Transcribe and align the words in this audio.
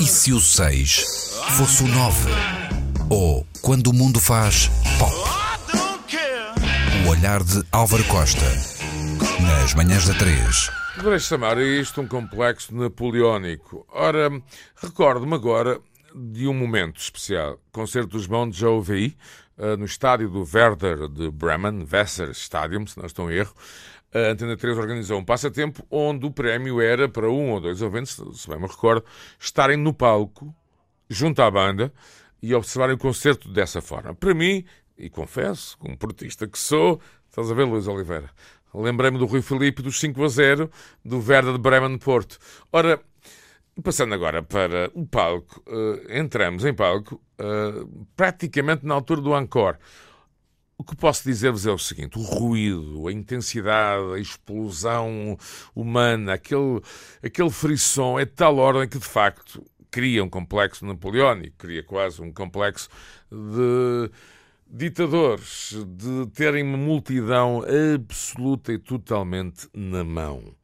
E 0.00 0.06
se 0.06 0.32
o 0.32 0.40
6 0.40 1.34
fosse 1.56 1.82
o 1.82 1.88
9? 1.88 2.30
Ou 3.10 3.44
quando 3.60 3.88
o 3.88 3.92
mundo 3.92 4.20
faz 4.20 4.68
pop? 4.98 5.12
O 7.04 7.10
olhar 7.10 7.42
de 7.42 7.64
Álvaro 7.72 8.04
Costa. 8.04 8.44
Nas 9.42 9.74
manhãs 9.74 10.06
da 10.06 10.14
3. 10.14 10.70
Poderei 10.96 11.18
chamar 11.18 11.58
isto 11.58 12.00
um 12.00 12.06
complexo 12.06 12.72
napoleónico. 12.74 13.84
Ora, 13.92 14.30
recordo-me 14.76 15.34
agora 15.34 15.80
de 16.14 16.46
um 16.46 16.54
momento 16.54 17.00
especial. 17.00 17.58
Concerto 17.72 18.10
dos 18.10 18.26
Bons 18.26 18.56
já 18.56 18.68
ouvi 18.68 19.16
no 19.78 19.84
estádio 19.84 20.28
do 20.28 20.48
Werder 20.54 21.08
de 21.08 21.28
Bremen, 21.30 21.84
Weser 21.92 22.30
Stadium, 22.30 22.86
se 22.86 22.96
não 22.96 23.06
estou 23.06 23.30
em 23.32 23.38
erro. 23.38 23.54
A 24.14 24.30
Antena 24.30 24.56
3 24.56 24.78
organizou 24.78 25.18
um 25.18 25.24
passatempo 25.24 25.86
onde 25.90 26.24
o 26.24 26.30
prémio 26.30 26.80
era 26.80 27.08
para 27.08 27.28
um 27.28 27.50
ou 27.50 27.60
dois 27.60 27.82
ouvintes, 27.82 28.18
se 28.34 28.48
bem 28.48 28.58
me 28.58 28.66
recordo, 28.66 29.04
estarem 29.38 29.76
no 29.76 29.92
palco, 29.92 30.54
junto 31.10 31.42
à 31.42 31.50
banda, 31.50 31.92
e 32.42 32.54
observarem 32.54 32.94
o 32.94 32.98
concerto 32.98 33.52
dessa 33.52 33.82
forma. 33.82 34.14
Para 34.14 34.32
mim, 34.32 34.64
e 34.96 35.10
confesso, 35.10 35.76
como 35.78 35.96
portista 35.96 36.46
que 36.46 36.58
sou, 36.58 37.00
estás 37.28 37.50
a 37.50 37.54
ver, 37.54 37.64
Luís 37.64 37.86
Oliveira, 37.86 38.30
lembrei-me 38.74 39.18
do 39.18 39.26
Rui 39.26 39.42
Filipe 39.42 39.82
dos 39.82 40.00
5 40.00 40.24
a 40.24 40.28
0 40.28 40.70
do 41.04 41.18
Werder 41.18 41.52
de 41.52 41.58
Bremen 41.58 41.98
Porto. 41.98 42.38
Ora, 42.72 43.00
passando 43.82 44.14
agora 44.14 44.42
para 44.42 44.90
o 44.94 45.06
palco, 45.06 45.62
uh, 45.66 46.12
entramos 46.12 46.64
em 46.64 46.74
palco 46.74 47.20
uh, 47.38 48.06
praticamente 48.16 48.86
na 48.86 48.94
altura 48.94 49.20
do 49.20 49.36
encore. 49.36 49.78
O 50.80 50.84
que 50.84 50.94
posso 50.94 51.24
dizer-vos 51.24 51.66
é 51.66 51.72
o 51.72 51.78
seguinte: 51.78 52.16
o 52.16 52.22
ruído, 52.22 53.08
a 53.08 53.12
intensidade, 53.12 54.14
a 54.14 54.18
explosão 54.18 55.36
humana, 55.74 56.34
aquele, 56.34 56.80
aquele 57.20 57.50
frisson 57.50 58.16
é 58.16 58.24
de 58.24 58.30
tal 58.30 58.56
ordem 58.58 58.88
que, 58.88 58.96
de 58.96 59.04
facto, 59.04 59.60
cria 59.90 60.22
um 60.22 60.30
complexo 60.30 60.86
napoleónico, 60.86 61.56
cria 61.58 61.82
quase 61.82 62.22
um 62.22 62.32
complexo 62.32 62.88
de 63.28 64.08
ditadores, 64.70 65.74
de 65.88 66.26
terem 66.32 66.62
uma 66.62 66.78
multidão 66.78 67.64
absoluta 67.98 68.72
e 68.72 68.78
totalmente 68.78 69.68
na 69.74 70.04
mão. 70.04 70.54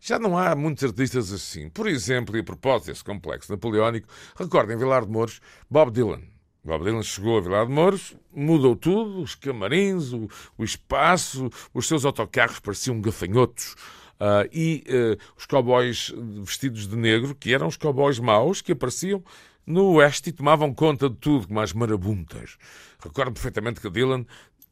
Já 0.00 0.18
não 0.18 0.38
há 0.38 0.54
muitos 0.54 0.84
artistas 0.84 1.30
assim. 1.30 1.68
Por 1.68 1.86
exemplo, 1.86 2.34
e 2.38 2.40
a 2.40 2.44
propósito 2.44 2.86
desse 2.86 3.04
complexo 3.04 3.52
napoleónico, 3.52 4.08
recordem 4.34 4.78
Vilar 4.78 5.04
de 5.04 5.10
Mouros, 5.10 5.40
Bob 5.68 5.90
Dylan. 5.90 6.37
Bob 6.68 6.84
Dylan 6.84 7.02
chegou 7.02 7.38
a 7.38 7.40
Vilar 7.40 7.66
de 7.66 7.72
Mouros, 7.72 8.14
mudou 8.30 8.76
tudo, 8.76 9.22
os 9.22 9.34
camarins, 9.34 10.12
o, 10.12 10.28
o 10.58 10.62
espaço, 10.62 11.48
os 11.72 11.88
seus 11.88 12.04
autocarros 12.04 12.60
pareciam 12.60 13.00
gafanhotos. 13.00 13.74
Uh, 14.20 14.44
e 14.52 14.84
uh, 14.88 15.16
os 15.34 15.46
cowboys 15.46 16.12
vestidos 16.42 16.86
de 16.86 16.94
negro, 16.94 17.34
que 17.34 17.54
eram 17.54 17.68
os 17.68 17.76
cowboys 17.78 18.18
maus, 18.18 18.60
que 18.60 18.72
apareciam 18.72 19.24
no 19.64 19.92
oeste 19.94 20.28
e 20.28 20.32
tomavam 20.32 20.74
conta 20.74 21.08
de 21.08 21.16
tudo, 21.16 21.48
como 21.48 21.58
as 21.58 21.72
marabuntas. 21.72 22.58
Recordo 23.02 23.32
perfeitamente 23.32 23.80
que 23.80 23.88
Dylan 23.88 24.26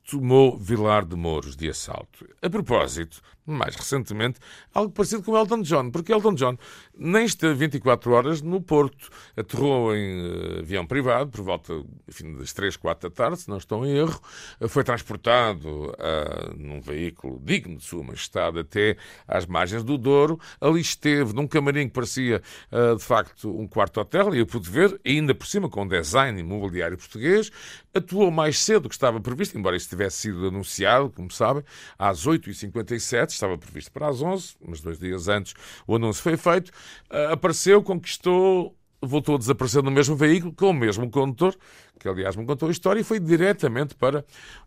tomou 0.08 0.56
Vilar 0.56 1.04
de 1.04 1.16
Mouros 1.16 1.56
de 1.56 1.68
assalto. 1.68 2.26
A 2.40 2.48
propósito, 2.48 3.20
mais 3.44 3.74
recentemente, 3.74 4.38
algo 4.72 4.92
parecido 4.92 5.22
com 5.22 5.36
Elton 5.36 5.62
John, 5.62 5.90
porque 5.90 6.12
Elton 6.12 6.34
John 6.34 6.56
nem 6.96 7.24
esteve 7.24 7.54
24 7.54 8.12
horas 8.12 8.40
no 8.40 8.60
Porto. 8.60 9.08
Aterrou 9.36 9.94
em 9.94 10.20
uh, 10.20 10.58
avião 10.60 10.86
privado, 10.86 11.30
por 11.30 11.42
volta 11.42 11.72
enfim, 12.08 12.36
das 12.36 12.52
3, 12.52 12.76
4 12.76 13.08
da 13.08 13.14
tarde, 13.14 13.40
se 13.40 13.48
não 13.48 13.56
estou 13.56 13.84
em 13.84 13.96
erro. 13.96 14.20
Foi 14.68 14.84
transportado 14.84 15.68
uh, 15.68 16.56
num 16.56 16.80
veículo 16.80 17.40
digno 17.42 17.76
de 17.76 17.84
Sua 17.84 18.02
Majestade 18.04 18.60
até 18.60 18.96
às 19.26 19.44
margens 19.44 19.82
do 19.82 19.98
Douro. 19.98 20.38
Ali 20.60 20.80
esteve 20.80 21.32
num 21.32 21.46
camarim 21.48 21.88
que 21.88 21.94
parecia, 21.94 22.40
de 22.96 23.02
facto, 23.02 23.50
um 23.56 23.66
quarto 23.66 24.00
hotel, 24.00 24.34
e 24.34 24.38
eu 24.38 24.46
pude 24.46 24.70
ver, 24.70 25.00
ainda 25.04 25.34
por 25.34 25.46
cima 25.46 25.68
com 25.68 25.86
design 25.86 26.38
imobiliário 26.40 26.96
português. 26.96 27.50
Atuou 27.96 28.30
mais 28.30 28.58
cedo 28.58 28.82
do 28.82 28.88
que 28.90 28.94
estava 28.94 29.18
previsto, 29.20 29.56
embora 29.56 29.74
isso 29.74 29.88
tivesse 29.88 30.18
sido 30.18 30.48
anunciado, 30.48 31.08
como 31.08 31.30
sabem, 31.30 31.64
às 31.98 32.26
8h57 32.26 33.30
estava 33.30 33.56
previsto 33.56 33.90
para 33.90 34.06
as 34.08 34.20
11, 34.20 34.54
mas 34.68 34.82
dois 34.82 34.98
dias 34.98 35.28
antes 35.28 35.54
o 35.86 35.96
anúncio 35.96 36.22
foi 36.22 36.36
feito, 36.36 36.68
uh, 37.10 37.32
apareceu, 37.32 37.82
conquistou, 37.82 38.76
voltou 39.00 39.36
a 39.36 39.38
desaparecer 39.38 39.82
no 39.82 39.90
mesmo 39.90 40.14
veículo, 40.14 40.52
com 40.52 40.68
o 40.68 40.74
mesmo 40.74 41.10
condutor, 41.10 41.56
que 41.98 42.06
aliás 42.06 42.36
me 42.36 42.44
contou 42.44 42.68
a 42.68 42.70
história, 42.70 43.00
e 43.00 43.04
foi 43.04 43.18
diretamente 43.18 43.94
para 43.94 44.26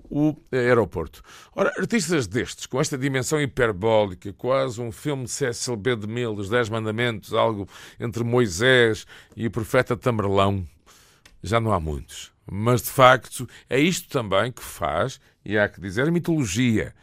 o 0.10 0.36
aeroporto. 0.52 1.22
Ora, 1.56 1.72
artistas 1.78 2.26
destes, 2.26 2.66
com 2.66 2.82
esta 2.82 2.98
dimensão 2.98 3.40
hiperbólica, 3.40 4.34
quase 4.34 4.82
um 4.82 4.92
filme 4.92 5.26
de 5.26 5.30
Cecil 5.30 5.76
B. 5.76 5.96
DeMille, 5.96 6.36
dos 6.36 6.50
Dez 6.50 6.68
Mandamentos, 6.68 7.32
algo 7.32 7.68
entre 8.00 8.24
Moisés 8.24 9.06
e 9.36 9.46
o 9.46 9.52
profeta 9.52 9.96
Tamerlão, 9.96 10.66
já 11.42 11.60
não 11.60 11.72
há 11.72 11.80
muitos. 11.80 12.32
Mas, 12.52 12.82
de 12.82 12.90
facto, 12.90 13.48
é 13.70 13.80
isto 13.80 14.10
também 14.10 14.52
que 14.52 14.64
faz, 14.64 15.20
e 15.46 15.58
há 15.58 15.70
que 15.70 15.80
dizer, 15.80 16.08
a 16.08 16.12
mitologia. 16.12 16.94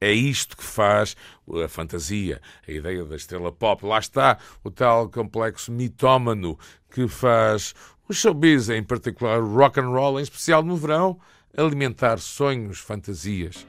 É 0.00 0.10
isto 0.12 0.56
que 0.56 0.64
faz 0.64 1.14
a 1.62 1.68
fantasia, 1.68 2.40
a 2.66 2.72
ideia 2.72 3.04
da 3.04 3.16
estrela 3.16 3.52
pop. 3.52 3.84
Lá 3.84 3.98
está 3.98 4.38
o 4.64 4.70
tal 4.70 5.10
complexo 5.10 5.70
mitómano 5.70 6.58
que 6.90 7.06
faz 7.06 7.74
o 8.08 8.14
showbiz, 8.14 8.70
em 8.70 8.82
particular 8.82 9.40
o 9.40 9.54
rock 9.54 9.78
and 9.78 9.90
roll, 9.90 10.18
em 10.18 10.22
especial 10.22 10.62
no 10.62 10.74
verão, 10.74 11.20
alimentar 11.54 12.18
sonhos, 12.18 12.78
fantasias 12.78 13.66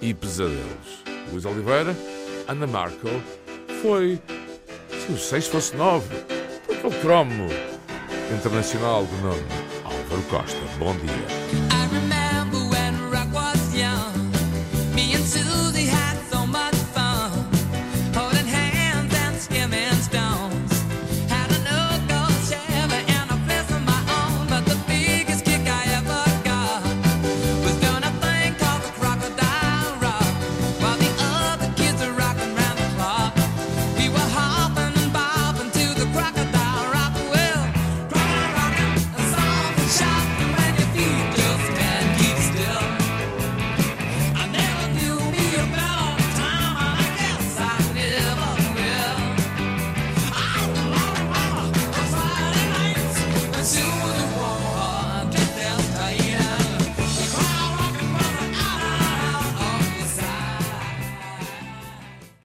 e 0.00 0.14
pesadelos. 0.14 1.04
Luís 1.30 1.44
Oliveira, 1.44 1.94
Ana 2.48 2.66
Markel, 2.66 3.20
foi, 3.82 4.20
se 5.06 5.12
o 5.12 5.18
6 5.18 5.46
fosse 5.46 5.76
9, 5.76 6.08
foi 6.64 6.76
aquele 6.76 7.00
cromo 7.00 7.48
internacional 8.32 9.04
do 9.04 9.16
nome 9.18 9.46
Álvaro 9.84 10.22
Costa. 10.30 10.60
Bom 10.78 10.94
dia. 10.96 11.59